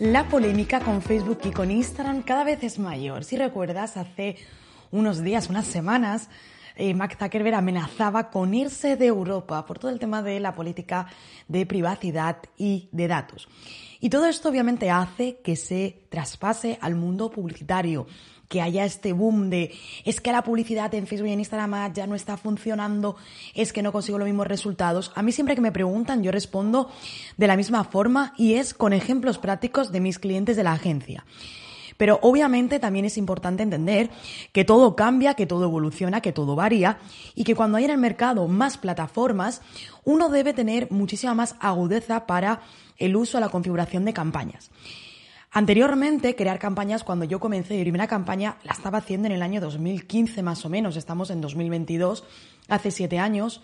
La 0.00 0.26
polémica 0.26 0.80
con 0.80 1.02
Facebook 1.02 1.40
y 1.44 1.50
con 1.50 1.70
Instagram 1.70 2.22
cada 2.22 2.42
vez 2.42 2.62
es 2.62 2.78
mayor. 2.78 3.22
Si 3.22 3.36
recuerdas, 3.36 3.98
hace 3.98 4.36
unos 4.90 5.22
días, 5.22 5.50
unas 5.50 5.66
semanas, 5.66 6.30
eh, 6.76 6.94
Mark 6.94 7.18
Zuckerberg 7.18 7.54
amenazaba 7.54 8.30
con 8.30 8.54
irse 8.54 8.96
de 8.96 9.04
Europa 9.04 9.66
por 9.66 9.78
todo 9.78 9.90
el 9.90 9.98
tema 9.98 10.22
de 10.22 10.40
la 10.40 10.54
política 10.54 11.06
de 11.48 11.66
privacidad 11.66 12.38
y 12.56 12.88
de 12.92 13.08
datos. 13.08 13.46
Y 14.00 14.08
todo 14.08 14.24
esto 14.24 14.48
obviamente 14.48 14.90
hace 14.90 15.40
que 15.44 15.54
se 15.54 16.06
traspase 16.08 16.78
al 16.80 16.94
mundo 16.94 17.30
publicitario, 17.30 18.06
que 18.50 18.60
haya 18.60 18.84
este 18.84 19.12
boom 19.12 19.48
de 19.48 19.72
es 20.04 20.20
que 20.20 20.32
la 20.32 20.42
publicidad 20.42 20.92
en 20.94 21.06
Facebook 21.06 21.28
y 21.28 21.32
en 21.32 21.38
Instagram 21.38 21.94
ya 21.94 22.08
no 22.08 22.16
está 22.16 22.36
funcionando, 22.36 23.14
es 23.54 23.72
que 23.72 23.80
no 23.80 23.92
consigo 23.92 24.18
los 24.18 24.26
mismos 24.26 24.48
resultados. 24.48 25.12
A 25.14 25.22
mí 25.22 25.30
siempre 25.30 25.54
que 25.54 25.60
me 25.60 25.70
preguntan 25.70 26.24
yo 26.24 26.32
respondo 26.32 26.90
de 27.36 27.46
la 27.46 27.56
misma 27.56 27.84
forma 27.84 28.34
y 28.36 28.54
es 28.54 28.74
con 28.74 28.92
ejemplos 28.92 29.38
prácticos 29.38 29.92
de 29.92 30.00
mis 30.00 30.18
clientes 30.18 30.56
de 30.56 30.64
la 30.64 30.72
agencia. 30.72 31.24
Pero 31.96 32.18
obviamente 32.22 32.80
también 32.80 33.04
es 33.04 33.16
importante 33.18 33.62
entender 33.62 34.10
que 34.52 34.64
todo 34.64 34.96
cambia, 34.96 35.34
que 35.34 35.46
todo 35.46 35.64
evoluciona, 35.64 36.20
que 36.20 36.32
todo 36.32 36.56
varía 36.56 36.98
y 37.36 37.44
que 37.44 37.54
cuando 37.54 37.78
hay 37.78 37.84
en 37.84 37.92
el 37.92 37.98
mercado 37.98 38.48
más 38.48 38.78
plataformas, 38.78 39.62
uno 40.02 40.28
debe 40.28 40.54
tener 40.54 40.90
muchísima 40.90 41.34
más 41.34 41.54
agudeza 41.60 42.26
para 42.26 42.62
el 42.96 43.14
uso 43.14 43.38
a 43.38 43.40
la 43.40 43.48
configuración 43.48 44.04
de 44.04 44.12
campañas. 44.12 44.72
Anteriormente, 45.52 46.36
crear 46.36 46.60
campañas, 46.60 47.02
cuando 47.02 47.24
yo 47.24 47.40
comencé 47.40 47.74
mi 47.74 47.82
primera 47.82 48.06
campaña, 48.06 48.58
la 48.62 48.72
estaba 48.72 48.98
haciendo 48.98 49.26
en 49.26 49.32
el 49.32 49.42
año 49.42 49.60
2015 49.60 50.44
más 50.44 50.64
o 50.64 50.68
menos, 50.68 50.96
estamos 50.96 51.30
en 51.30 51.40
2022, 51.40 52.22
hace 52.68 52.92
siete 52.92 53.18
años. 53.18 53.60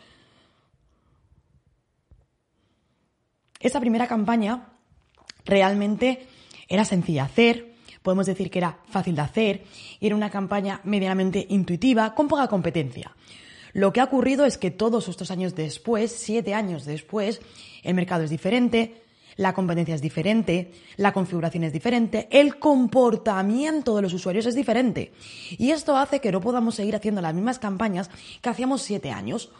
Esa 3.61 3.79
primera 3.79 4.09
campaña 4.09 4.73
realmente 5.45 6.27
era 6.69 6.85
sencilla 6.85 7.25
hacer, 7.25 7.77
podemos 8.03 8.27
decir 8.27 8.51
que 8.51 8.59
era 8.59 8.81
fácil 8.89 9.15
de 9.15 9.23
hacer, 9.23 9.65
y 10.01 10.07
era 10.07 10.17
una 10.17 10.31
campaña 10.31 10.81
medianamente 10.83 11.47
intuitiva, 11.51 12.17
con 12.17 12.27
poca 12.27 12.49
competencia. 12.49 13.15
Lo 13.73 13.93
que 13.93 14.01
ha 14.01 14.05
ocurrido 14.05 14.45
es 14.45 14.59
que 14.59 14.73
todos 14.73 15.07
estos 15.07 15.31
años 15.31 15.55
después, 15.55 16.11
siete 16.11 16.53
años 16.53 16.85
después, 16.85 17.41
el 17.85 17.95
mercado 17.95 18.25
es 18.25 18.31
diferente, 18.31 19.06
la 19.37 19.53
competencia 19.53 19.95
es 19.95 20.03
diferente, 20.03 20.73
la 20.97 21.13
configuración 21.13 21.65
es 21.65 21.73
diferente, 21.73 22.29
el 22.31 22.59
comportamiento 22.59 23.97
de 23.97 24.03
los 24.03 24.15
usuarios 24.15 24.47
es 24.47 24.55
diferente. 24.55 25.13
Y 25.59 25.71
esto 25.71 25.97
hace 25.97 26.21
que 26.21 26.33
no 26.33 26.41
podamos 26.41 26.75
seguir 26.75 26.97
haciendo 26.97 27.21
las 27.21 27.35
mismas 27.35 27.59
campañas 27.59 28.11
que 28.41 28.49
hacíamos 28.49 28.83
siete 28.83 29.11
años. 29.11 29.51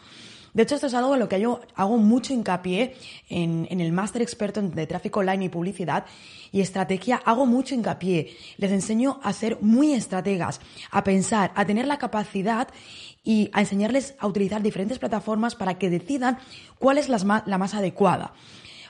De 0.53 0.63
hecho, 0.63 0.73
esto 0.73 0.87
es 0.87 0.95
algo 0.95 1.13
en 1.13 1.19
lo 1.19 1.29
que 1.29 1.39
yo 1.39 1.59
hago 1.75 1.97
mucho 1.97 2.33
hincapié 2.33 2.95
en, 3.29 3.67
el 3.69 3.91
máster 3.91 4.23
experto 4.23 4.59
de 4.59 4.87
tráfico 4.87 5.19
online 5.19 5.45
y 5.45 5.49
publicidad 5.49 6.05
y 6.51 6.61
estrategia. 6.61 7.21
Hago 7.25 7.45
mucho 7.45 7.75
hincapié. 7.75 8.35
Les 8.57 8.71
enseño 8.71 9.19
a 9.21 9.33
ser 9.33 9.59
muy 9.61 9.93
estrategas, 9.93 10.59
a 10.89 11.03
pensar, 11.03 11.51
a 11.53 11.65
tener 11.65 11.85
la 11.85 11.99
capacidad 11.99 12.69
y 13.23 13.51
a 13.53 13.59
enseñarles 13.59 14.15
a 14.17 14.25
utilizar 14.25 14.63
diferentes 14.63 14.97
plataformas 14.97 15.53
para 15.53 15.77
que 15.77 15.91
decidan 15.91 16.39
cuál 16.79 16.97
es 16.97 17.07
la 17.07 17.57
más 17.57 17.73
adecuada. 17.75 18.33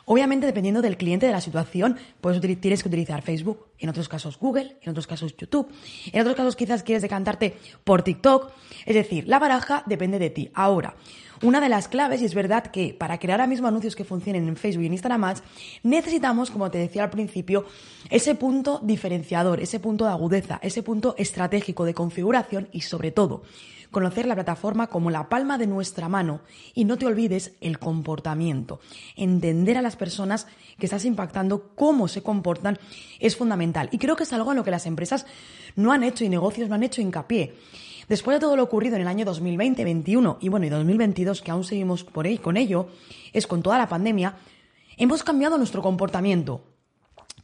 Obviamente, 0.10 0.46
dependiendo 0.46 0.82
del 0.82 0.96
cliente, 0.96 1.26
de 1.26 1.34
la 1.34 1.42
situación, 1.42 1.98
pues 2.22 2.40
tienes 2.40 2.82
que 2.82 2.88
utilizar 2.88 3.22
Facebook, 3.24 3.68
en 3.78 3.90
otros 3.90 4.08
casos 4.08 4.40
Google, 4.40 4.78
en 4.82 4.92
otros 4.92 5.06
casos 5.06 5.36
YouTube, 5.36 5.70
en 6.14 6.22
otros 6.22 6.34
casos 6.38 6.56
quizás 6.56 6.82
quieres 6.82 7.02
decantarte 7.02 7.58
por 7.84 8.04
TikTok. 8.04 8.54
Es 8.86 8.96
decir, 8.96 9.28
la 9.28 9.38
baraja 9.38 9.84
depende 9.86 10.18
de 10.18 10.30
ti. 10.30 10.50
Ahora, 10.54 10.96
una 11.42 11.62
de 11.62 11.70
las 11.70 11.88
claves, 11.88 12.22
y 12.22 12.26
es 12.26 12.34
verdad 12.34 12.68
que 12.68 12.94
para 12.94 13.20
crear 13.20 13.40
ahora 13.40 13.48
mismo 13.48 13.68
anuncios 13.68 13.96
que 13.96 14.04
funcionen 14.04 14.48
en 14.48 14.56
Facebook 14.56 14.84
y 14.84 14.88
en 14.88 14.94
Instagram 14.94 15.24
Ads, 15.24 15.44
necesitamos, 15.84 16.50
como 16.50 16.72
te 16.72 16.78
decía 16.78 17.04
al 17.04 17.10
principio, 17.10 17.66
ese 18.10 18.36
punto 18.36 18.80
diferenciador, 18.84 19.60
ese 19.60 19.80
punto 19.80 20.06
de 20.06 20.12
agudeza, 20.12 20.60
ese 20.62 20.84
punto 20.84 21.16
estratégico 21.18 21.86
de 21.86 21.94
configuración 21.94 22.70
y 22.72 22.82
sobre 22.82 23.12
todo, 23.12 23.44
conocer 23.92 24.26
la 24.26 24.36
plataforma 24.36 24.88
como 24.88 25.10
la 25.12 25.30
palma 25.30 25.58
de 25.58 25.68
nuestra 25.68 26.10
mano 26.10 26.42
y 26.74 26.86
no 26.86 26.98
te 26.98 27.06
olvides 27.06 27.54
el 27.62 27.80
comportamiento. 27.80 28.80
Entender 29.16 29.78
a 29.78 29.82
las 29.82 29.96
personas 29.96 30.48
que 30.78 30.86
estás 30.86 31.06
impactando, 31.06 31.72
cómo 31.76 32.08
se 32.08 32.22
comportan, 32.24 32.80
es 33.20 33.36
fundamental. 33.36 33.90
Y 33.92 33.98
creo 33.98 34.16
que 34.16 34.24
es 34.24 34.34
algo 34.34 34.52
en 34.52 34.58
lo 34.58 34.64
que 34.64 34.72
las 34.72 34.86
empresas 34.86 35.26
no 35.76 35.92
han 35.92 36.04
hecho 36.04 36.24
y 36.24 36.30
negocios 36.30 36.70
no 36.70 36.76
han 36.76 36.84
hecho 36.84 37.02
hincapié. 37.02 37.56
Después 38.08 38.36
de 38.36 38.40
todo 38.40 38.56
lo 38.56 38.64
ocurrido 38.64 38.96
en 38.96 39.02
el 39.02 39.08
año 39.08 39.26
2020, 39.26 39.82
2021 39.84 40.38
y 40.40 40.48
bueno, 40.48 40.66
y 40.66 40.70
2022, 40.70 41.42
que 41.42 41.52
aún 41.52 41.66
seguimos 41.66 42.06
por 42.06 42.26
ahí 42.26 42.38
con 42.38 42.56
ello, 42.56 42.88
es 43.34 43.48
con 43.48 43.62
toda 43.62 43.78
la 43.78 43.90
pandemia, 43.90 44.38
hemos 44.96 45.24
cambiado 45.24 45.58
nuestro 45.58 45.82
comportamiento. 45.82 46.62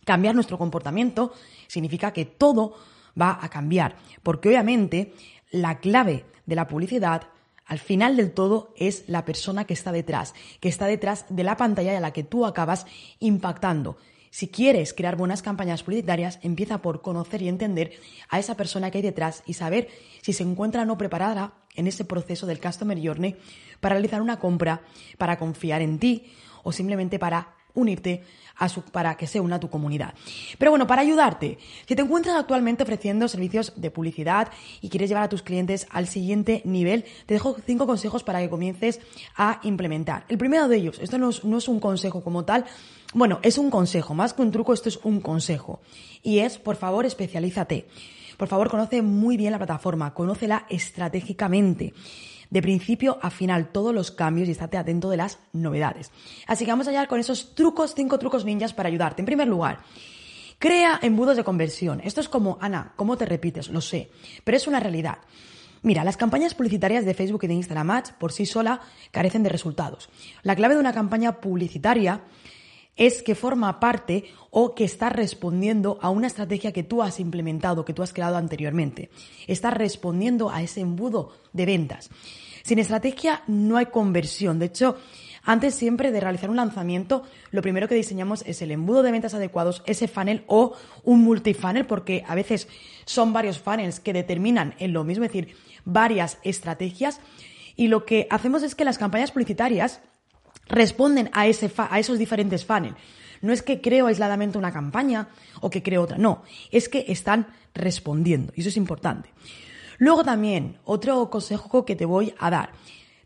Cambiar 0.05 0.35
nuestro 0.35 0.57
comportamiento 0.57 1.33
significa 1.67 2.11
que 2.11 2.25
todo 2.25 2.75
va 3.19 3.39
a 3.41 3.49
cambiar, 3.49 3.97
porque 4.21 4.47
obviamente 4.47 5.13
la 5.51 5.79
clave 5.79 6.25
de 6.45 6.55
la 6.55 6.67
publicidad, 6.67 7.23
al 7.65 7.79
final 7.79 8.15
del 8.15 8.31
todo, 8.31 8.73
es 8.77 9.03
la 9.07 9.25
persona 9.25 9.65
que 9.65 9.73
está 9.73 9.91
detrás, 9.91 10.33
que 10.61 10.69
está 10.69 10.85
detrás 10.85 11.25
de 11.29 11.43
la 11.43 11.57
pantalla 11.57 11.97
a 11.97 12.01
la 12.01 12.13
que 12.13 12.23
tú 12.23 12.45
acabas 12.45 12.85
impactando. 13.19 13.97
Si 14.33 14.47
quieres 14.47 14.95
crear 14.95 15.15
buenas 15.15 15.43
campañas 15.43 15.83
publicitarias, 15.83 16.39
empieza 16.41 16.81
por 16.81 17.03
conocer 17.03 17.43
y 17.43 17.49
entender 17.49 17.91
a 18.29 18.39
esa 18.39 18.57
persona 18.57 18.89
que 18.89 18.97
hay 18.97 19.03
detrás 19.03 19.43
y 19.45 19.53
saber 19.53 19.89
si 20.23 20.33
se 20.33 20.41
encuentra 20.41 20.81
o 20.81 20.85
no 20.85 20.97
preparada 20.97 21.53
en 21.75 21.85
ese 21.85 22.03
proceso 22.03 22.47
del 22.47 22.59
Customer 22.59 22.99
Journey 22.99 23.35
para 23.79 23.93
realizar 23.93 24.23
una 24.23 24.39
compra, 24.39 24.81
para 25.19 25.37
confiar 25.37 25.83
en 25.83 25.99
ti 25.99 26.33
o 26.63 26.71
simplemente 26.71 27.19
para 27.19 27.53
unirte 27.73 28.23
a 28.55 28.69
su, 28.69 28.81
para 28.83 29.15
que 29.15 29.27
se 29.27 29.39
una 29.39 29.55
a 29.55 29.59
tu 29.59 29.69
comunidad. 29.69 30.13
Pero 30.57 30.71
bueno, 30.71 30.87
para 30.87 31.01
ayudarte, 31.01 31.57
si 31.87 31.95
te 31.95 32.01
encuentras 32.01 32.35
actualmente 32.35 32.83
ofreciendo 32.83 33.27
servicios 33.27 33.73
de 33.75 33.91
publicidad 33.91 34.49
y 34.81 34.89
quieres 34.89 35.09
llevar 35.09 35.23
a 35.23 35.29
tus 35.29 35.41
clientes 35.41 35.87
al 35.89 36.07
siguiente 36.07 36.61
nivel, 36.65 37.05
te 37.25 37.33
dejo 37.33 37.57
cinco 37.65 37.87
consejos 37.87 38.23
para 38.23 38.39
que 38.41 38.49
comiences 38.49 38.99
a 39.35 39.59
implementar. 39.63 40.25
El 40.29 40.37
primero 40.37 40.67
de 40.67 40.77
ellos, 40.77 40.99
esto 40.99 41.17
no 41.17 41.29
es, 41.29 41.43
no 41.43 41.57
es 41.57 41.67
un 41.67 41.79
consejo 41.79 42.23
como 42.23 42.45
tal, 42.45 42.65
bueno, 43.13 43.39
es 43.43 43.57
un 43.57 43.69
consejo, 43.69 44.13
más 44.13 44.33
que 44.33 44.41
un 44.41 44.51
truco, 44.51 44.73
esto 44.73 44.89
es 44.89 44.99
un 45.03 45.21
consejo. 45.21 45.81
Y 46.23 46.39
es, 46.39 46.57
por 46.57 46.75
favor, 46.75 47.05
especialízate. 47.05 47.87
Por 48.37 48.47
favor, 48.47 48.69
conoce 48.69 49.03
muy 49.03 49.37
bien 49.37 49.51
la 49.51 49.59
plataforma, 49.59 50.13
conócela 50.13 50.65
estratégicamente 50.69 51.93
de 52.53 52.61
principio 52.61 53.17
a 53.23 53.31
final 53.31 53.71
todos 53.71 53.95
los 53.95 54.11
cambios 54.11 54.47
y 54.47 54.51
estate 54.51 54.77
atento 54.77 55.09
de 55.09 55.17
las 55.17 55.39
novedades. 55.53 56.11
Así 56.45 56.65
que 56.65 56.71
vamos 56.71 56.87
allá 56.87 57.07
con 57.07 57.19
esos 57.19 57.55
trucos, 57.55 57.95
cinco 57.95 58.19
trucos 58.19 58.45
ninjas 58.45 58.75
para 58.75 58.89
ayudarte. 58.89 59.23
En 59.23 59.25
primer 59.25 59.47
lugar, 59.47 59.79
crea 60.59 60.99
embudos 61.01 61.35
de 61.35 61.43
conversión. 61.43 61.99
Esto 62.03 62.21
es 62.21 62.29
como, 62.29 62.59
Ana, 62.61 62.93
¿cómo 62.95 63.17
te 63.17 63.25
repites? 63.25 63.69
Lo 63.69 63.81
sé, 63.81 64.11
pero 64.43 64.55
es 64.55 64.67
una 64.67 64.79
realidad. 64.79 65.17
Mira, 65.81 66.03
las 66.03 66.15
campañas 66.15 66.53
publicitarias 66.53 67.05
de 67.05 67.15
Facebook 67.15 67.43
y 67.43 67.47
de 67.47 67.55
Instagram 67.55 67.89
Ads 67.89 68.11
por 68.11 68.31
sí 68.31 68.45
sola 68.45 68.81
carecen 69.09 69.41
de 69.41 69.49
resultados. 69.49 70.09
La 70.43 70.55
clave 70.55 70.75
de 70.75 70.79
una 70.79 70.93
campaña 70.93 71.41
publicitaria 71.41 72.21
es 72.95 73.21
que 73.23 73.35
forma 73.35 73.79
parte 73.79 74.25
o 74.51 74.75
que 74.75 74.83
está 74.83 75.09
respondiendo 75.09 75.97
a 76.01 76.09
una 76.09 76.27
estrategia 76.27 76.71
que 76.71 76.83
tú 76.83 77.01
has 77.01 77.19
implementado, 77.19 77.85
que 77.85 77.93
tú 77.93 78.03
has 78.03 78.13
creado 78.13 78.37
anteriormente. 78.37 79.09
Está 79.47 79.71
respondiendo 79.71 80.49
a 80.49 80.61
ese 80.61 80.81
embudo 80.81 81.33
de 81.53 81.65
ventas. 81.65 82.09
Sin 82.63 82.79
estrategia 82.79 83.43
no 83.47 83.77
hay 83.77 83.87
conversión. 83.87 84.59
De 84.59 84.67
hecho, 84.67 84.97
antes 85.43 85.75
siempre 85.75 86.11
de 86.11 86.21
realizar 86.21 86.49
un 86.49 86.55
lanzamiento, 86.55 87.23
lo 87.51 87.61
primero 87.61 87.89
que 87.89 87.95
diseñamos 87.95 88.43
es 88.47 88.61
el 88.61 88.71
embudo 88.71 89.03
de 89.03 89.11
ventas 89.11 89.33
adecuados, 89.33 89.83
ese 89.85 90.07
funnel 90.07 90.43
o 90.47 90.73
un 91.03 91.21
multifunnel, 91.21 91.85
porque 91.85 92.23
a 92.27 92.35
veces 92.35 92.69
son 93.05 93.33
varios 93.33 93.59
funnels 93.59 93.99
que 93.99 94.13
determinan 94.13 94.75
en 94.79 94.93
lo 94.93 95.03
mismo, 95.03 95.25
es 95.25 95.33
decir, 95.33 95.55
varias 95.83 96.37
estrategias. 96.43 97.19
Y 97.75 97.87
lo 97.87 98.05
que 98.05 98.27
hacemos 98.29 98.63
es 98.63 98.75
que 98.75 98.85
las 98.85 98.97
campañas 98.97 99.31
publicitarias 99.31 99.99
responden 100.67 101.29
a, 101.33 101.47
ese 101.47 101.71
a 101.77 101.99
esos 101.99 102.19
diferentes 102.19 102.65
funnels. 102.65 102.95
No 103.41 103.51
es 103.51 103.61
que 103.61 103.81
creo 103.81 104.07
aisladamente 104.07 104.57
una 104.57 104.71
campaña 104.71 105.27
o 105.59 105.69
que 105.69 105.83
creo 105.83 106.03
otra, 106.03 106.17
no, 106.17 106.43
es 106.71 106.87
que 106.87 107.05
están 107.09 107.47
respondiendo 107.73 108.53
y 108.55 108.61
eso 108.61 108.69
es 108.69 108.77
importante. 108.77 109.29
Luego 109.97 110.23
también, 110.23 110.77
otro 110.85 111.29
consejo 111.29 111.85
que 111.85 111.95
te 111.95 112.05
voy 112.05 112.33
a 112.39 112.49
dar. 112.49 112.71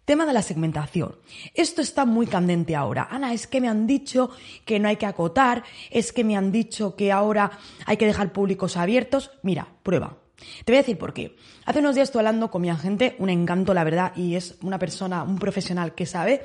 Tema 0.05 0.25
de 0.25 0.31
la 0.31 0.41
segmentación. 0.41 1.17
Esto 1.53 1.81
está 1.81 2.05
muy 2.05 2.27
candente 2.27 2.75
ahora. 2.75 3.09
Ana, 3.11 3.33
es 3.33 3.45
que 3.45 3.59
me 3.59 3.67
han 3.67 3.87
dicho 3.87 4.31
que 4.63 4.79
no 4.79 4.87
hay 4.87 4.95
que 4.95 5.05
acotar, 5.05 5.63
es 5.91 6.13
que 6.13 6.23
me 6.23 6.37
han 6.37 6.51
dicho 6.51 6.95
que 6.95 7.11
ahora 7.11 7.51
hay 7.85 7.97
que 7.97 8.05
dejar 8.05 8.31
públicos 8.31 8.77
abiertos. 8.77 9.31
Mira, 9.43 9.67
prueba. 9.83 10.17
Te 10.63 10.71
voy 10.71 10.77
a 10.77 10.81
decir 10.81 10.97
por 10.97 11.13
qué. 11.13 11.35
Hace 11.65 11.79
unos 11.79 11.95
días 11.95 12.07
estoy 12.07 12.19
hablando 12.19 12.49
con 12.49 12.61
mi 12.61 12.69
agente, 12.69 13.15
un 13.19 13.29
encanto, 13.29 13.73
la 13.73 13.83
verdad, 13.83 14.13
y 14.15 14.35
es 14.35 14.57
una 14.61 14.79
persona, 14.79 15.23
un 15.23 15.39
profesional 15.39 15.93
que 15.93 16.05
sabe, 16.05 16.43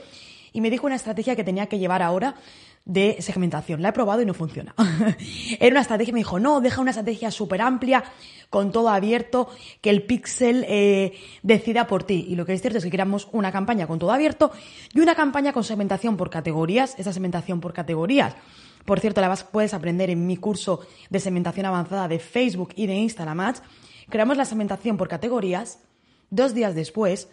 y 0.53 0.61
me 0.61 0.71
dijo 0.71 0.87
una 0.87 0.97
estrategia 0.97 1.37
que 1.37 1.45
tenía 1.45 1.67
que 1.67 1.79
llevar 1.79 2.03
ahora 2.03 2.35
de 2.85 3.17
segmentación. 3.21 3.81
La 3.81 3.91
he 3.91 3.93
probado 3.93 4.23
y 4.23 4.27
no 4.27 4.35
funciona. 4.35 4.75
Era 5.61 5.73
una 5.73 5.81
estrategia, 5.81 6.13
me 6.13 6.21
dijo, 6.21 6.41
no, 6.41 6.61
deja 6.61 6.81
una 6.81 6.91
estrategia 6.91 7.31
súper 7.31 7.63
amplia, 7.63 8.05
con 8.51 8.73
todo 8.73 8.89
abierto, 8.89 9.49
que 9.81 9.91
el 9.91 10.03
pixel 10.03 10.65
eh, 10.69 11.13
decida 11.43 11.87
por 11.87 12.05
ti. 12.05 12.27
Y 12.29 12.37
lo 12.37 12.45
que 12.45 12.53
es 12.53 12.61
cierto 12.61 12.79
es 12.79 12.85
que 12.85 12.91
queramos 12.91 13.29
una 13.33 13.53
campaña 13.53 13.87
con 13.87 13.99
todo 13.99 14.13
abierto 14.13 14.53
y 14.93 15.01
una 15.01 15.15
campaña 15.15 15.53
con 15.53 15.65
segmentación 15.65 16.17
por 16.17 16.29
categorías. 16.29 16.99
Esa 16.99 17.13
segmentación 17.13 17.61
por 17.61 17.73
categorías, 17.73 18.35
por 18.85 19.01
cierto, 19.01 19.21
la 19.21 19.29
vas, 19.29 19.45
puedes 19.45 19.75
aprender 19.75 20.11
en 20.11 20.27
mi 20.27 20.37
curso 20.37 20.81
de 21.09 21.21
segmentación 21.21 21.67
avanzada 21.67 22.09
de 22.09 22.19
Facebook 22.19 22.71
y 22.75 22.87
de 22.87 22.95
Instagram 22.95 23.41
Ads. 23.41 23.63
Creamos 24.09 24.37
la 24.37 24.45
segmentación 24.45 24.97
por 24.97 25.09
categorías. 25.09 25.79
Dos 26.31 26.53
días 26.55 26.75
después, 26.75 27.29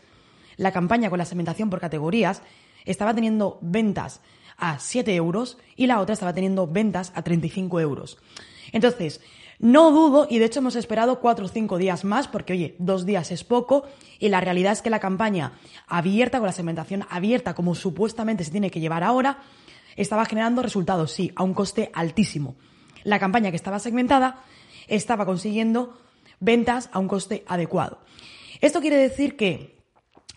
la 0.57 0.71
campaña 0.71 1.09
con 1.09 1.17
la 1.17 1.25
segmentación 1.25 1.69
por 1.69 1.79
categorías 1.79 2.43
estaba 2.91 3.13
teniendo 3.13 3.59
ventas 3.61 4.21
a 4.57 4.79
7 4.79 5.15
euros 5.15 5.57
y 5.75 5.87
la 5.87 5.99
otra 5.99 6.13
estaba 6.13 6.33
teniendo 6.33 6.67
ventas 6.67 7.11
a 7.15 7.21
35 7.21 7.79
euros. 7.79 8.17
Entonces, 8.71 9.21
no 9.59 9.91
dudo, 9.91 10.27
y 10.29 10.39
de 10.39 10.45
hecho 10.45 10.59
hemos 10.59 10.75
esperado 10.75 11.19
4 11.19 11.45
o 11.45 11.49
5 11.49 11.77
días 11.77 12.05
más, 12.05 12.27
porque 12.27 12.53
oye, 12.53 12.75
dos 12.79 13.05
días 13.05 13.31
es 13.31 13.43
poco, 13.43 13.83
y 14.17 14.29
la 14.29 14.41
realidad 14.41 14.71
es 14.73 14.81
que 14.81 14.89
la 14.89 14.99
campaña 14.99 15.53
abierta, 15.87 16.39
con 16.39 16.47
la 16.47 16.53
segmentación 16.53 17.05
abierta, 17.09 17.55
como 17.55 17.75
supuestamente 17.75 18.43
se 18.43 18.51
tiene 18.51 18.71
que 18.71 18.79
llevar 18.79 19.03
ahora, 19.03 19.39
estaba 19.95 20.25
generando 20.25 20.61
resultados, 20.61 21.11
sí, 21.11 21.31
a 21.35 21.43
un 21.43 21.53
coste 21.53 21.91
altísimo. 21.93 22.55
La 23.03 23.19
campaña 23.19 23.49
que 23.49 23.57
estaba 23.57 23.79
segmentada 23.79 24.43
estaba 24.87 25.25
consiguiendo 25.25 25.97
ventas 26.39 26.89
a 26.93 26.99
un 26.99 27.07
coste 27.07 27.43
adecuado. 27.47 27.99
Esto 28.61 28.81
quiere 28.81 28.97
decir 28.97 29.35
que 29.35 29.78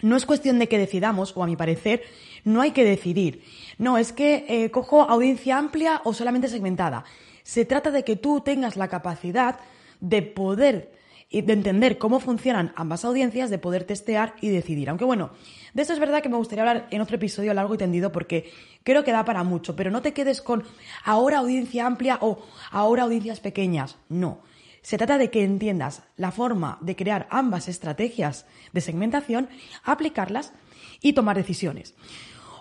no 0.03 0.17
es 0.17 0.27
cuestión 0.27 0.59
de 0.59 0.69
que 0.69 0.79
decidamos, 0.79 1.33
o 1.37 1.43
a 1.43 1.47
mi 1.47 1.57
parecer, 1.57 2.03
no 2.45 2.61
hay 2.61 2.73
que 2.73 2.85
decidir. 2.85 3.45
No, 3.79 3.99
es 3.99 4.13
que 4.13 4.45
eh, 4.49 4.71
cojo 4.71 5.03
audiencia 5.03 5.59
amplia 5.59 6.03
o 6.05 6.13
solamente 6.13 6.49
segmentada. 6.49 7.05
Se 7.43 7.65
trata 7.65 7.91
de 7.91 8.05
que 8.05 8.17
tú 8.17 8.41
tengas 8.41 8.77
la 8.77 8.89
capacidad 8.89 9.59
de 10.01 10.23
poder 10.23 10.93
y 11.33 11.41
de 11.41 11.55
entender 11.55 11.97
cómo 11.97 12.21
funcionan 12.21 12.73
ambas 12.77 13.07
audiencias, 13.07 13.49
de 13.49 13.59
poder 13.59 13.85
testear 13.85 14.35
y 14.43 14.51
decidir. 14.51 14.91
Aunque 14.91 15.07
bueno, 15.07 15.31
de 15.73 15.83
eso 15.83 15.95
es 15.95 15.99
verdad 15.99 16.23
que 16.23 16.29
me 16.29 16.37
gustaría 16.37 16.63
hablar 16.63 16.89
en 16.91 17.01
otro 17.01 17.17
episodio 17.17 17.55
largo 17.55 17.75
y 17.75 17.79
tendido 17.79 18.13
porque 18.13 18.53
creo 18.85 19.03
que 19.03 19.13
da 19.13 19.25
para 19.25 19.43
mucho, 19.43 19.75
pero 19.75 19.91
no 19.91 20.03
te 20.03 20.13
quedes 20.13 20.43
con 20.43 20.63
ahora 21.05 21.39
audiencia 21.39 21.87
amplia 21.87 22.19
o 22.21 22.45
ahora 22.71 23.05
audiencias 23.05 23.41
pequeñas. 23.41 23.97
No. 24.11 24.41
Se 24.83 24.99
trata 24.99 25.17
de 25.17 25.31
que 25.31 25.45
entiendas 25.45 26.03
la 26.17 26.33
forma 26.33 26.79
de 26.81 26.97
crear 26.97 27.29
ambas 27.31 27.69
estrategias 27.69 28.47
de 28.73 28.81
segmentación, 28.81 29.49
aplicarlas 29.85 30.53
y 31.01 31.13
tomar 31.13 31.37
decisiones. 31.37 31.95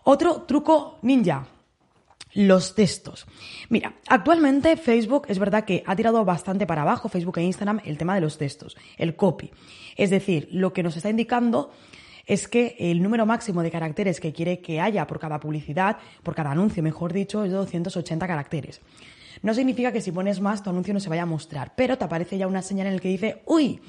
Otro 0.04 0.44
truco 0.44 1.00
ninja, 1.02 1.48
los 2.34 2.76
textos. 2.76 3.26
Mira, 3.70 3.96
actualmente 4.08 4.78
Facebook 4.78 5.26
es 5.28 5.40
verdad 5.40 5.66
que 5.66 5.84
ha 5.86 5.96
tirado 5.96 6.24
bastante 6.24 6.66
para 6.66 6.84
abajo, 6.84 7.10
Facebook 7.10 7.38
e 7.40 7.44
Instagram, 7.44 7.82
el 7.86 7.98
tema 7.98 8.16
de 8.16 8.22
los 8.22 8.38
textos, 8.38 8.78
el 8.98 9.16
copy. 9.16 9.52
Es 9.96 10.10
decir, 10.10 10.48
lo 10.52 10.74
que 10.74 10.84
nos 10.84 10.96
está 10.96 11.10
indicando 11.10 11.72
es 12.26 12.48
que 12.48 12.76
el 12.80 13.02
número 13.02 13.26
máximo 13.26 13.64
de 13.64 13.72
caracteres 13.72 14.20
que 14.20 14.32
quiere 14.32 14.60
que 14.60 14.80
haya 14.80 15.08
por 15.08 15.20
cada 15.20 15.40
publicidad, 15.40 15.98
por 16.24 16.36
cada 16.36 16.52
anuncio, 16.52 16.84
mejor 16.84 17.14
dicho, 17.14 17.44
es 17.44 17.52
de 17.52 17.58
280 17.58 18.28
caracteres. 18.28 18.82
No 19.42 19.54
significa 19.54 19.92
que 19.92 20.01
si 20.01 20.12
pones 20.12 20.39
más 20.39 20.63
tu 20.63 20.69
anuncio 20.69 20.94
no 20.94 21.00
se 21.00 21.10
vaya 21.10 21.24
a 21.24 21.28
mostrar, 21.28 21.74
pero 21.75 21.98
te 21.98 22.06
aparece 22.06 22.38
ya 22.38 22.48
una 22.48 22.62
señal 22.62 22.88
en 22.88 22.94
el 22.94 23.01
que 23.01 23.10
dice, 23.10 23.42
uy, 23.45 23.81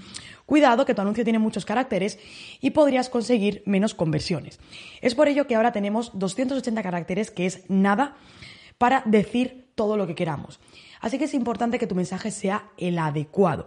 cuidado 0.46 0.84
que 0.84 0.94
tu 0.94 1.02
anuncio 1.02 1.24
tiene 1.24 1.38
muchos 1.38 1.64
caracteres 1.64 2.18
y 2.60 2.70
podrías 2.70 3.08
conseguir 3.08 3.62
menos 3.66 3.94
conversiones. 3.94 4.60
Es 5.00 5.14
por 5.14 5.28
ello 5.28 5.46
que 5.46 5.54
ahora 5.54 5.72
tenemos 5.72 6.18
280 6.18 6.82
caracteres, 6.82 7.30
que 7.30 7.46
es 7.46 7.64
nada 7.68 8.16
para 8.78 9.02
decir 9.04 9.70
todo 9.74 9.96
lo 9.96 10.06
que 10.06 10.14
queramos. 10.14 10.60
Así 11.00 11.18
que 11.18 11.24
es 11.24 11.34
importante 11.34 11.78
que 11.78 11.86
tu 11.86 11.94
mensaje 11.94 12.30
sea 12.30 12.70
el 12.76 12.98
adecuado 12.98 13.66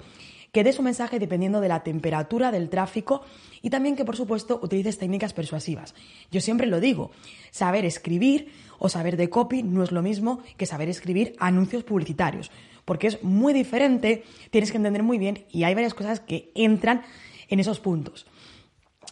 que 0.56 0.64
des 0.64 0.80
un 0.80 0.88
mensaje 0.88 1.20
dependiendo 1.20 1.60
de 1.60 1.68
la 1.68 1.84
temperatura 1.84 2.50
del 2.50 2.70
tráfico 2.70 3.28
y 3.62 3.70
también 3.70 3.98
que, 3.98 4.06
por 4.06 4.16
supuesto, 4.16 4.58
utilices 4.64 4.98
técnicas 4.98 5.34
persuasivas. 5.34 5.94
Yo 6.32 6.40
siempre 6.40 6.66
lo 6.66 6.80
digo, 6.80 7.12
saber 7.52 7.84
escribir 7.84 8.54
o 8.80 8.88
saber 8.88 9.18
de 9.18 9.30
copy 9.30 9.64
no 9.64 9.84
es 9.84 9.92
lo 9.92 10.02
mismo 10.02 10.40
que 10.56 10.66
saber 10.66 10.88
escribir 10.88 11.36
anuncios 11.40 11.84
publicitarios, 11.84 12.52
porque 12.86 13.08
es 13.08 13.22
muy 13.22 13.52
diferente, 13.52 14.24
tienes 14.50 14.72
que 14.72 14.78
entender 14.78 15.04
muy 15.04 15.18
bien 15.18 15.44
y 15.52 15.66
hay 15.66 15.76
varias 15.76 15.94
cosas 15.94 16.22
que 16.22 16.54
entran 16.56 17.02
en 17.50 17.60
esos 17.60 17.82
puntos. 17.82 18.26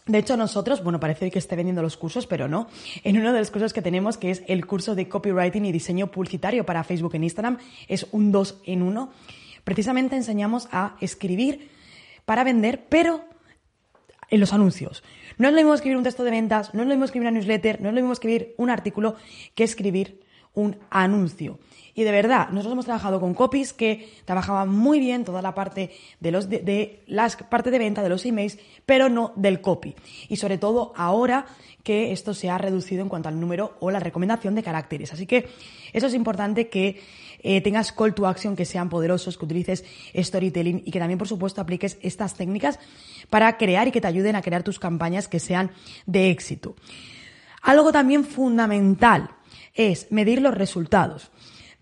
De 0.06 0.16
hecho, 0.16 0.38
nosotros, 0.38 0.82
bueno, 0.82 0.98
parece 0.98 1.30
que 1.30 1.38
esté 1.38 1.56
vendiendo 1.56 1.82
los 1.82 1.98
cursos, 1.98 2.26
pero 2.26 2.48
no. 2.48 2.68
En 3.02 3.18
uno 3.18 3.34
de 3.34 3.40
los 3.40 3.50
cursos 3.50 3.74
que 3.74 3.82
tenemos, 3.82 4.16
que 4.16 4.30
es 4.30 4.42
el 4.46 4.64
curso 4.64 4.94
de 4.94 5.10
copywriting 5.10 5.66
y 5.66 5.72
diseño 5.72 6.10
publicitario 6.10 6.64
para 6.64 6.84
Facebook 6.84 7.14
e 7.14 7.18
Instagram, 7.18 7.58
es 7.86 8.06
un 8.12 8.32
2 8.32 8.62
en 8.64 8.82
1 8.82 9.12
precisamente 9.64 10.16
enseñamos 10.16 10.68
a 10.70 10.96
escribir 11.00 11.70
para 12.24 12.44
vender, 12.44 12.86
pero 12.88 13.24
en 14.30 14.40
los 14.40 14.52
anuncios. 14.52 15.02
No 15.38 15.48
es 15.48 15.54
lo 15.54 15.60
mismo 15.60 15.74
escribir 15.74 15.96
un 15.96 16.04
texto 16.04 16.24
de 16.24 16.30
ventas, 16.30 16.74
no 16.74 16.82
es 16.82 16.88
lo 16.88 16.94
mismo 16.94 17.04
escribir 17.04 17.28
una 17.28 17.38
newsletter, 17.38 17.80
no 17.80 17.88
es 17.88 17.94
lo 17.94 18.00
mismo 18.00 18.12
escribir 18.12 18.54
un 18.56 18.70
artículo 18.70 19.16
que 19.54 19.64
escribir 19.64 20.20
un 20.54 20.78
anuncio. 20.90 21.58
Y 21.96 22.02
de 22.02 22.10
verdad, 22.10 22.48
nosotros 22.48 22.72
hemos 22.72 22.84
trabajado 22.86 23.20
con 23.20 23.34
copies 23.34 23.72
que 23.72 24.08
trabajaban 24.24 24.68
muy 24.68 24.98
bien 24.98 25.24
toda 25.24 25.42
la 25.42 25.54
parte 25.54 25.92
de 26.18 26.30
los 26.32 26.48
de, 26.48 27.02
las 27.06 27.36
parte 27.36 27.70
de 27.70 27.78
venta 27.78 28.02
de 28.02 28.08
los 28.08 28.24
emails, 28.24 28.58
pero 28.84 29.08
no 29.08 29.32
del 29.36 29.60
copy. 29.60 29.94
Y 30.28 30.36
sobre 30.36 30.58
todo 30.58 30.92
ahora 30.96 31.46
que 31.84 32.12
esto 32.12 32.34
se 32.34 32.50
ha 32.50 32.58
reducido 32.58 33.02
en 33.02 33.08
cuanto 33.08 33.28
al 33.28 33.38
número 33.38 33.76
o 33.78 33.90
la 33.90 34.00
recomendación 34.00 34.54
de 34.54 34.62
caracteres. 34.62 35.12
Así 35.12 35.26
que 35.26 35.48
eso 35.92 36.06
es 36.08 36.14
importante 36.14 36.68
que 36.68 37.00
eh, 37.44 37.60
tengas 37.60 37.92
call 37.92 38.14
to 38.14 38.26
action 38.26 38.56
que 38.56 38.64
sean 38.64 38.88
poderosos, 38.88 39.36
que 39.36 39.44
utilices 39.44 39.84
storytelling 40.16 40.82
y 40.84 40.90
que 40.90 40.98
también, 40.98 41.18
por 41.18 41.28
supuesto, 41.28 41.60
apliques 41.60 41.98
estas 42.00 42.34
técnicas 42.34 42.80
para 43.28 43.58
crear 43.58 43.86
y 43.86 43.92
que 43.92 44.00
te 44.00 44.08
ayuden 44.08 44.34
a 44.34 44.42
crear 44.42 44.62
tus 44.62 44.80
campañas 44.80 45.28
que 45.28 45.38
sean 45.38 45.70
de 46.06 46.30
éxito. 46.30 46.74
Algo 47.60 47.92
también 47.92 48.24
fundamental 48.24 49.30
es 49.74 50.10
medir 50.10 50.40
los 50.40 50.54
resultados. 50.54 51.30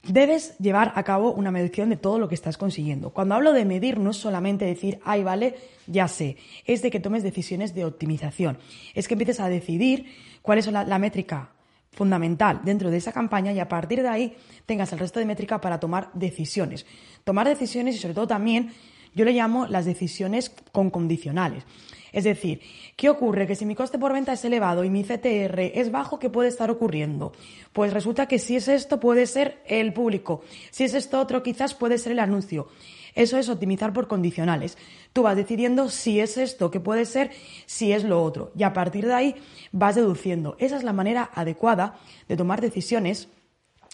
Debes 0.02 0.58
llevar 0.58 0.92
a 0.96 1.04
cabo 1.04 1.32
una 1.32 1.52
medición 1.52 1.90
de 1.90 1.96
todo 1.96 2.18
lo 2.18 2.28
que 2.28 2.34
estás 2.34 2.58
consiguiendo. 2.58 3.10
Cuando 3.10 3.36
hablo 3.36 3.52
de 3.52 3.64
medir 3.64 3.98
no 3.98 4.10
es 4.10 4.16
solamente 4.16 4.64
decir, 4.64 4.98
ay, 5.04 5.22
vale, 5.22 5.54
ya 5.86 6.08
sé, 6.08 6.38
es 6.66 6.82
de 6.82 6.90
que 6.90 6.98
tomes 6.98 7.22
decisiones 7.22 7.72
de 7.72 7.84
optimización. 7.84 8.58
Es 8.94 9.06
que 9.06 9.14
empieces 9.14 9.38
a 9.38 9.48
decidir 9.48 10.06
cuál 10.42 10.58
es 10.58 10.66
la 10.66 10.98
métrica 10.98 11.50
fundamental 11.92 12.60
dentro 12.64 12.90
de 12.90 12.96
esa 12.96 13.12
campaña 13.12 13.52
y 13.52 13.60
a 13.60 13.68
partir 13.68 14.02
de 14.02 14.08
ahí 14.08 14.36
tengas 14.66 14.92
el 14.92 14.98
resto 14.98 15.20
de 15.20 15.26
métrica 15.26 15.60
para 15.60 15.78
tomar 15.78 16.10
decisiones. 16.14 16.86
Tomar 17.24 17.48
decisiones 17.48 17.94
y 17.94 17.98
sobre 17.98 18.14
todo 18.14 18.26
también 18.26 18.72
yo 19.14 19.24
le 19.24 19.32
llamo 19.32 19.66
las 19.66 19.84
decisiones 19.84 20.50
con 20.72 20.90
condicionales. 20.90 21.64
Es 22.12 22.24
decir, 22.24 22.60
¿qué 22.96 23.08
ocurre? 23.08 23.46
Que 23.46 23.56
si 23.56 23.64
mi 23.64 23.74
coste 23.74 23.98
por 23.98 24.12
venta 24.12 24.34
es 24.34 24.44
elevado 24.44 24.84
y 24.84 24.90
mi 24.90 25.02
CTR 25.02 25.60
es 25.74 25.90
bajo, 25.90 26.18
¿qué 26.18 26.28
puede 26.28 26.48
estar 26.48 26.70
ocurriendo? 26.70 27.32
Pues 27.72 27.92
resulta 27.92 28.26
que 28.26 28.38
si 28.38 28.56
es 28.56 28.68
esto 28.68 29.00
puede 29.00 29.26
ser 29.26 29.62
el 29.66 29.94
público, 29.94 30.42
si 30.70 30.84
es 30.84 30.94
esto 30.94 31.20
otro 31.20 31.42
quizás 31.42 31.74
puede 31.74 31.96
ser 31.96 32.12
el 32.12 32.18
anuncio. 32.18 32.68
Eso 33.14 33.38
es 33.38 33.48
optimizar 33.48 33.92
por 33.92 34.08
condicionales. 34.08 34.78
Tú 35.12 35.22
vas 35.22 35.36
decidiendo 35.36 35.88
si 35.88 36.20
es 36.20 36.38
esto 36.38 36.70
que 36.70 36.80
puede 36.80 37.04
ser, 37.04 37.30
si 37.66 37.92
es 37.92 38.04
lo 38.04 38.22
otro. 38.22 38.52
Y 38.56 38.62
a 38.62 38.72
partir 38.72 39.06
de 39.06 39.14
ahí 39.14 39.34
vas 39.70 39.94
deduciendo. 39.94 40.56
Esa 40.58 40.76
es 40.76 40.82
la 40.82 40.92
manera 40.92 41.30
adecuada 41.34 41.98
de 42.28 42.36
tomar 42.36 42.60
decisiones 42.60 43.28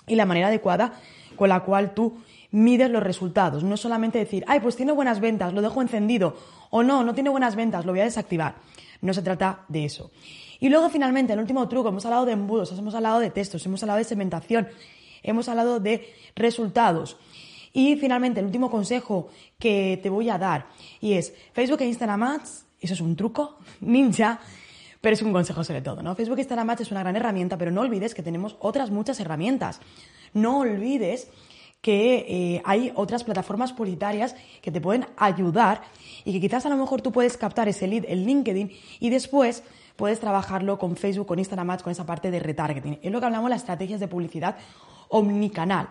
y 0.07 0.15
la 0.15 0.27
manera 0.27 0.49
adecuada 0.49 1.01
con 1.37 1.49
la 1.49 1.61
cual 1.61 1.95
tú 1.95 2.19
mides 2.51 2.91
los 2.91 3.03
resultados. 3.03 3.65
No 3.65 3.77
solamente 3.77 4.19
decir, 4.19 4.45
ay, 4.47 4.61
pues 4.61 4.77
tiene 4.77 4.93
buenas 4.93 5.21
ventas, 5.21 5.53
lo 5.53 5.63
dejo 5.63 5.83
encendido. 5.83 6.37
O 6.71 6.83
no, 6.83 7.03
no 7.03 7.15
tiene 7.15 7.31
buenas 7.31 7.57
ventas, 7.57 7.85
lo 7.85 7.93
voy 7.93 8.01
a 8.01 8.05
desactivar. 8.05 8.57
No 9.01 9.15
se 9.15 9.23
trata 9.23 9.65
de 9.69 9.85
eso. 9.85 10.11
Y 10.61 10.69
luego, 10.69 10.91
finalmente, 10.91 11.33
el 11.33 11.39
último 11.39 11.69
truco, 11.69 11.89
hemos 11.89 12.05
hablado 12.05 12.27
de 12.27 12.33
embudos, 12.33 12.77
hemos 12.77 12.95
hablado 12.95 13.21
de 13.21 13.31
textos, 13.31 13.65
hemos 13.67 13.83
hablado 13.83 13.99
de 13.99 14.05
segmentación, 14.05 14.69
hemos 15.23 15.49
hablado 15.49 15.79
de 15.79 16.13
resultados. 16.35 17.17
Y 17.73 17.97
finalmente, 17.97 18.41
el 18.41 18.47
último 18.47 18.71
consejo 18.71 19.29
que 19.59 19.99
te 20.03 20.11
voy 20.11 20.31
a 20.31 20.39
dar 20.39 20.67
y 21.01 21.15
es 21.15 21.35
Facebook 21.53 21.83
e 21.83 21.87
Instagram 21.87 22.23
Ads, 22.23 22.67
eso 22.81 22.95
es 22.95 23.01
un 23.01 23.17
truco 23.17 23.59
ninja, 23.81 24.41
pero 25.01 25.15
es 25.15 25.23
un 25.23 25.33
consejo 25.33 25.63
sobre 25.65 25.83
todo, 25.83 26.03
¿no? 26.03 26.15
Facebook 26.15 26.39
e 26.39 26.43
Instagram 26.43 26.71
Ads 26.71 26.81
es 26.83 26.91
una 26.91 27.01
gran 27.01 27.17
herramienta, 27.17 27.57
pero 27.57 27.71
no 27.71 27.83
olvides 27.83 28.15
que 28.15 28.23
tenemos 28.23 28.57
otras 28.61 28.91
muchas 28.91 29.21
herramientas. 29.21 29.81
No 30.35 30.59
olvides 30.59 31.29
que 31.81 32.27
eh, 32.29 32.63
hay 32.65 32.93
otras 32.95 33.25
plataformas 33.25 33.73
publicitarias 33.73 34.35
que 34.63 34.73
te 34.73 34.81
pueden 34.81 35.07
ayudar 35.17 35.83
y 36.25 36.33
que 36.33 36.41
quizás 36.41 36.67
a 36.67 36.69
lo 36.69 36.77
mejor 36.77 37.03
tú 37.03 37.13
puedes 37.13 37.37
captar 37.37 37.69
ese 37.69 37.87
lead 37.87 38.05
en 38.09 38.27
LinkedIn 38.27 38.73
y 38.99 39.11
después 39.11 39.63
puedes 39.97 40.21
trabajarlo 40.21 40.79
con 40.79 40.97
Facebook, 40.97 41.27
con 41.27 41.39
Instagram 41.39 41.71
Ads, 41.71 41.83
con 41.83 41.93
esa 41.93 42.07
parte 42.07 42.31
de 42.31 42.41
retargeting. 42.41 42.99
Es 43.03 43.13
lo 43.13 43.21
que 43.21 43.27
hablamos 43.27 43.51
las 43.51 43.61
estrategias 43.61 44.01
de 44.01 44.09
publicidad 44.09 44.57
omnicanal. 45.09 45.89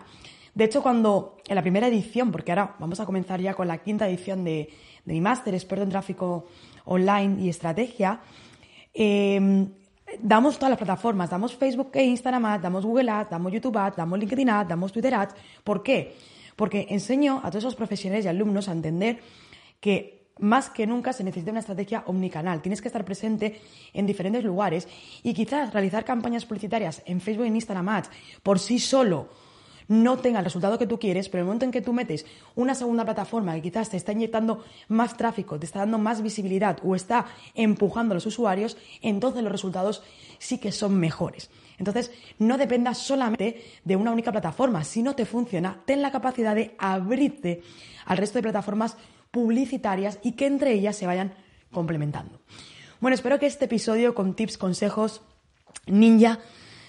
De 0.58 0.64
hecho, 0.64 0.82
cuando 0.82 1.36
en 1.46 1.54
la 1.54 1.62
primera 1.62 1.86
edición, 1.86 2.32
porque 2.32 2.50
ahora 2.50 2.74
vamos 2.80 2.98
a 2.98 3.06
comenzar 3.06 3.40
ya 3.40 3.54
con 3.54 3.68
la 3.68 3.78
quinta 3.78 4.08
edición 4.08 4.42
de, 4.42 4.68
mi 5.04 5.20
máster 5.20 5.54
experto 5.54 5.84
en 5.84 5.90
tráfico 5.90 6.46
online 6.84 7.40
y 7.40 7.48
estrategia, 7.48 8.18
em, 8.92 9.68
damos 10.20 10.56
todas 10.56 10.70
las 10.70 10.78
plataformas, 10.78 11.30
damos 11.30 11.54
Facebook 11.54 11.90
e 11.94 12.02
Instagram 12.02 12.44
Ads, 12.44 12.62
damos 12.64 12.84
Google 12.84 13.08
Ads, 13.08 13.30
damos 13.30 13.52
YouTube 13.52 13.76
Ads, 13.78 13.98
damos 13.98 14.18
LinkedIn 14.18 14.50
Ads, 14.50 14.68
damos 14.68 14.90
Twitter 14.90 15.14
Ads. 15.14 15.36
¿Por 15.62 15.84
qué? 15.84 16.16
Porque 16.56 16.88
enseño 16.90 17.36
a 17.36 17.52
todos 17.52 17.62
esos 17.62 17.76
profesionales 17.76 18.24
y 18.24 18.28
alumnos 18.28 18.68
a 18.68 18.72
entender 18.72 19.20
que 19.78 20.26
más 20.40 20.70
que 20.70 20.88
nunca 20.88 21.12
se 21.12 21.22
necesita 21.22 21.52
una 21.52 21.60
estrategia 21.60 22.02
omnicanal. 22.06 22.62
Tienes 22.62 22.82
que 22.82 22.88
estar 22.88 23.04
presente 23.04 23.60
en 23.92 24.06
diferentes 24.06 24.42
lugares 24.42 24.88
y 25.22 25.34
quizás 25.34 25.72
realizar 25.72 26.04
campañas 26.04 26.46
publicitarias 26.46 27.00
en 27.06 27.20
Facebook 27.20 27.44
e 27.44 27.54
Instagram 27.54 27.88
Ads 27.90 28.10
por 28.42 28.58
sí 28.58 28.80
solo 28.80 29.46
no 29.88 30.18
tenga 30.18 30.38
el 30.38 30.44
resultado 30.44 30.78
que 30.78 30.86
tú 30.86 30.98
quieres, 30.98 31.28
pero 31.28 31.40
en 31.40 31.42
el 31.42 31.46
momento 31.46 31.64
en 31.64 31.72
que 31.72 31.80
tú 31.80 31.92
metes 31.92 32.26
una 32.54 32.74
segunda 32.74 33.04
plataforma 33.04 33.54
que 33.54 33.62
quizás 33.62 33.88
te 33.88 33.96
está 33.96 34.12
inyectando 34.12 34.64
más 34.88 35.16
tráfico, 35.16 35.58
te 35.58 35.66
está 35.66 35.80
dando 35.80 35.98
más 35.98 36.22
visibilidad 36.22 36.78
o 36.84 36.94
está 36.94 37.26
empujando 37.54 38.12
a 38.12 38.16
los 38.16 38.26
usuarios, 38.26 38.76
entonces 39.02 39.42
los 39.42 39.52
resultados 39.52 40.02
sí 40.38 40.58
que 40.58 40.72
son 40.72 40.98
mejores. 41.00 41.50
Entonces, 41.78 42.10
no 42.38 42.58
dependas 42.58 42.98
solamente 42.98 43.64
de 43.84 43.96
una 43.96 44.10
única 44.10 44.32
plataforma. 44.32 44.84
Si 44.84 45.02
no 45.02 45.14
te 45.14 45.24
funciona, 45.24 45.80
ten 45.84 46.02
la 46.02 46.10
capacidad 46.10 46.54
de 46.54 46.74
abrirte 46.78 47.62
al 48.04 48.18
resto 48.18 48.38
de 48.38 48.42
plataformas 48.42 48.96
publicitarias 49.30 50.18
y 50.22 50.32
que 50.32 50.46
entre 50.46 50.72
ellas 50.72 50.96
se 50.96 51.06
vayan 51.06 51.34
complementando. 51.70 52.40
Bueno, 53.00 53.14
espero 53.14 53.38
que 53.38 53.46
este 53.46 53.66
episodio 53.66 54.14
con 54.14 54.34
tips, 54.34 54.58
consejos 54.58 55.22
ninja 55.86 56.40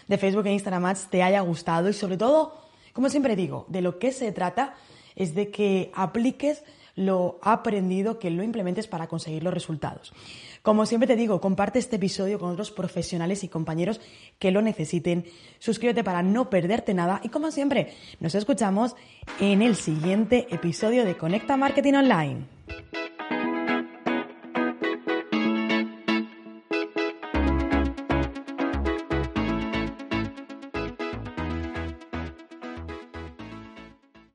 de 0.08 0.18
Facebook 0.18 0.48
e 0.48 0.54
Instagram 0.54 0.86
Ads 0.86 1.10
te 1.10 1.22
haya 1.22 1.42
gustado 1.42 1.90
y 1.90 1.94
sobre 1.94 2.18
todo 2.18 2.69
como 2.94 3.10
siempre 3.10 3.36
digo, 3.36 3.66
de 3.70 3.82
lo 3.82 4.00
que 4.00 4.12
se 4.12 4.32
trata 4.32 4.76
es 5.16 5.36
de 5.36 5.50
que 5.52 5.92
apliques 5.94 6.64
lo 6.96 7.40
aprendido, 7.42 8.20
que 8.20 8.30
lo 8.30 8.44
implementes 8.44 8.88
para 8.88 9.08
conseguir 9.08 9.44
los 9.44 9.54
resultados. 9.54 10.14
Como 10.62 10.86
siempre 10.86 11.08
te 11.08 11.16
digo, 11.16 11.40
comparte 11.40 11.80
este 11.80 11.96
episodio 11.96 12.40
con 12.40 12.52
otros 12.52 12.72
profesionales 12.72 13.44
y 13.46 13.48
compañeros 13.48 14.02
que 14.38 14.52
lo 14.52 14.62
necesiten. 14.62 15.26
Suscríbete 15.60 16.04
para 16.04 16.22
no 16.22 16.50
perderte 16.50 16.94
nada 16.94 17.22
y 17.24 17.30
como 17.30 17.52
siempre, 17.52 17.94
nos 18.20 18.36
escuchamos 18.36 18.96
en 19.40 19.62
el 19.62 19.78
siguiente 19.78 20.48
episodio 20.52 21.06
de 21.06 21.16
Conecta 21.16 21.56
Marketing 21.56 21.94
Online. 21.94 22.59